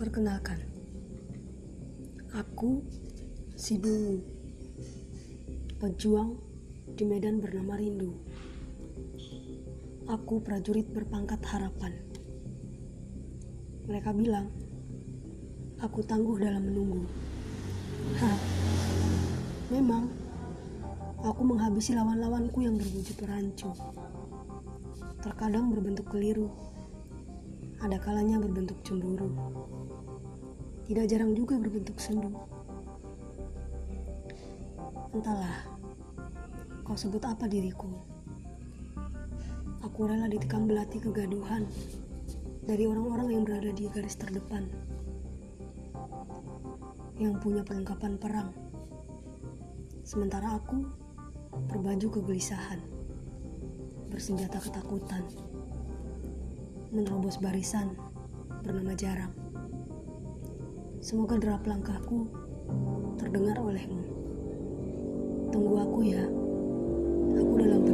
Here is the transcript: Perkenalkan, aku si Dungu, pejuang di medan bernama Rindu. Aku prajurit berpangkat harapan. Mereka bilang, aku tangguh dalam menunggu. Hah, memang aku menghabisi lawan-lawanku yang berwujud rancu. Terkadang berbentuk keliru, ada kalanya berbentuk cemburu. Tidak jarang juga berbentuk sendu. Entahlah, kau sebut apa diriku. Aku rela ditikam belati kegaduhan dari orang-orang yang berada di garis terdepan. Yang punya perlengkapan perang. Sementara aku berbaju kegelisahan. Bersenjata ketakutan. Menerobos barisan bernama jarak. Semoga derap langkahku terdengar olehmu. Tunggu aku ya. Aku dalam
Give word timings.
Perkenalkan, 0.00 0.56
aku 2.32 2.80
si 3.52 3.76
Dungu, 3.76 4.24
pejuang 5.76 6.40
di 6.96 7.04
medan 7.04 7.36
bernama 7.36 7.76
Rindu. 7.76 8.08
Aku 10.08 10.40
prajurit 10.40 10.88
berpangkat 10.88 11.44
harapan. 11.44 12.00
Mereka 13.92 14.16
bilang, 14.16 14.48
aku 15.84 16.00
tangguh 16.00 16.40
dalam 16.40 16.64
menunggu. 16.64 17.04
Hah, 18.24 18.40
memang 19.68 20.08
aku 21.20 21.44
menghabisi 21.44 21.92
lawan-lawanku 21.92 22.64
yang 22.64 22.80
berwujud 22.80 23.20
rancu. 23.28 23.68
Terkadang 25.20 25.68
berbentuk 25.68 26.08
keliru, 26.08 26.48
ada 27.80 27.96
kalanya 27.96 28.36
berbentuk 28.36 28.76
cemburu. 28.84 29.32
Tidak 30.84 31.06
jarang 31.08 31.32
juga 31.32 31.56
berbentuk 31.56 31.96
sendu. 31.96 32.28
Entahlah, 35.16 35.64
kau 36.84 36.94
sebut 36.94 37.24
apa 37.24 37.48
diriku. 37.48 37.88
Aku 39.80 40.04
rela 40.04 40.28
ditikam 40.28 40.68
belati 40.68 41.00
kegaduhan 41.00 41.64
dari 42.68 42.84
orang-orang 42.84 43.32
yang 43.32 43.42
berada 43.48 43.72
di 43.72 43.88
garis 43.88 44.20
terdepan. 44.20 44.68
Yang 47.16 47.34
punya 47.40 47.64
perlengkapan 47.64 48.20
perang. 48.20 48.52
Sementara 50.04 50.60
aku 50.60 50.84
berbaju 51.70 52.20
kegelisahan. 52.20 52.80
Bersenjata 54.12 54.60
ketakutan. 54.60 55.24
Menerobos 56.90 57.38
barisan 57.38 57.94
bernama 58.66 58.98
jarak. 58.98 59.30
Semoga 60.98 61.38
derap 61.38 61.62
langkahku 61.62 62.26
terdengar 63.14 63.62
olehmu. 63.62 64.02
Tunggu 65.54 65.86
aku 65.86 66.00
ya. 66.02 66.26
Aku 67.38 67.52
dalam 67.62 67.86